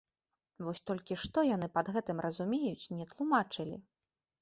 Вось 0.67 0.81
толькі 0.91 1.17
што 1.25 1.45
яны 1.49 1.69
пад 1.77 1.93
гэтым 1.99 2.25
разумеюць, 2.29 2.91
не 2.99 3.11
тлумачылі. 3.15 3.83